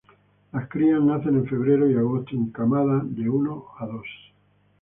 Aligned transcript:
Las 0.51 0.67
crías 0.67 0.99
nacen 0.99 1.35
en 1.35 1.45
febrero 1.45 1.87
y 1.87 1.95
agosto 1.95 2.35
en 2.35 2.47
camadas 2.49 3.03
de 3.15 3.29
uno 3.29 3.67
a 3.77 3.85
dos. 3.85 4.07